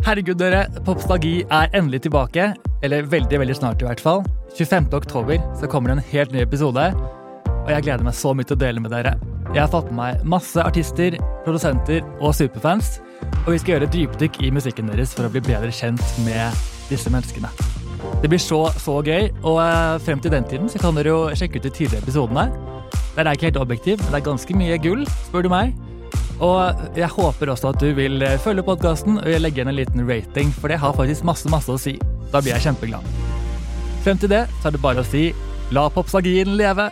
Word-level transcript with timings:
Herregud, 0.00 0.38
dere. 0.40 0.62
Popstalgi 0.86 1.42
er 1.52 1.74
endelig 1.76 2.06
tilbake. 2.06 2.54
Eller 2.82 3.04
veldig, 3.04 3.36
veldig 3.42 3.56
snart, 3.58 3.82
i 3.82 3.88
hvert 3.88 4.00
fall. 4.00 4.22
25. 4.56 4.86
oktober 4.96 5.42
så 5.60 5.68
kommer 5.68 5.90
det 5.90 5.98
en 5.98 6.06
helt 6.14 6.32
ny 6.32 6.40
episode. 6.40 6.86
Og 7.50 7.68
jeg 7.68 7.84
gleder 7.84 8.06
meg 8.06 8.16
så 8.16 8.32
mye 8.32 8.48
til 8.48 8.56
å 8.56 8.62
dele 8.62 8.80
med 8.80 8.94
dere. 8.94 9.12
Jeg 9.50 9.60
har 9.60 9.68
fått 9.68 9.90
med 9.90 9.98
meg 10.00 10.24
masse 10.36 10.64
artister, 10.64 11.18
produsenter 11.44 12.00
og 12.16 12.32
superfans. 12.38 12.96
Og 13.42 13.52
vi 13.52 13.58
skal 13.60 13.74
gjøre 13.74 13.90
dypdykk 13.92 14.40
i 14.46 14.54
musikken 14.56 14.88
deres 14.88 15.12
for 15.12 15.28
å 15.28 15.32
bli 15.34 15.44
bedre 15.44 15.68
kjent 15.74 16.16
med 16.24 16.64
disse 16.88 17.12
menneskene. 17.12 17.52
Det 18.22 18.32
blir 18.32 18.40
så, 18.40 18.62
så 18.80 18.96
gøy, 19.04 19.28
og 19.44 19.60
eh, 19.60 19.98
frem 20.06 20.24
til 20.24 20.32
den 20.32 20.48
tiden 20.48 20.72
så 20.72 20.80
kan 20.80 20.96
dere 20.96 21.12
jo 21.12 21.20
sjekke 21.36 21.60
ut 21.60 21.68
de 21.68 21.76
tidligere 21.76 22.00
episodene. 22.06 22.48
Der 23.18 23.26
er 23.26 23.36
ikke 23.36 23.50
helt 23.50 23.60
objektiv, 23.60 24.00
men 24.00 24.14
det 24.14 24.22
er 24.22 24.28
ganske 24.30 24.56
mye 24.56 24.80
gull, 24.80 25.04
spør 25.28 25.44
du 25.44 25.52
meg. 25.52 25.76
Og 26.40 26.96
jeg 26.96 27.10
håper 27.12 27.52
også 27.52 27.74
at 27.74 27.82
du 27.82 27.90
vil 27.96 28.22
eh, 28.24 28.38
følge 28.40 28.64
podkasten 28.64 29.20
og 29.20 29.42
legge 29.42 29.60
igjen 29.60 29.72
en 29.72 29.76
liten 29.76 30.06
rating, 30.08 30.52
for 30.56 30.72
det 30.72 30.80
har 30.80 30.96
faktisk 30.96 31.26
masse, 31.28 31.50
masse 31.52 31.72
å 31.72 31.80
si. 31.80 31.98
Da 32.32 32.40
blir 32.40 32.54
jeg 32.54 32.70
kjempeglad. 32.70 33.04
Frem 34.04 34.20
til 34.20 34.32
det 34.32 34.46
så 34.60 34.70
er 34.70 34.76
det 34.76 34.82
bare 34.84 35.04
å 35.04 35.06
si 35.06 35.30
la 35.76 35.88
popsagien 35.92 36.56
leve. 36.56 36.88